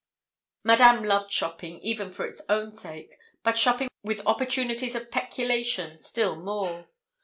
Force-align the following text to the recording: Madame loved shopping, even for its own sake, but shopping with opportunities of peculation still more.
Madame 0.63 1.03
loved 1.03 1.31
shopping, 1.31 1.77
even 1.81 2.11
for 2.11 2.25
its 2.25 2.41
own 2.49 2.71
sake, 2.71 3.15
but 3.43 3.55
shopping 3.55 3.87
with 4.01 4.25
opportunities 4.25 4.95
of 4.95 5.11
peculation 5.11 5.99
still 5.99 6.35
more. 6.35 6.87